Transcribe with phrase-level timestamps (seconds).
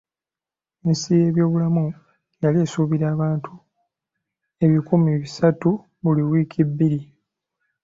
[0.79, 1.85] Minisitule y'ebyobulamu
[2.41, 3.51] yali esuubira abantu
[4.65, 5.69] ebikumi bisatu
[6.03, 6.99] buli wiiiki bbiri.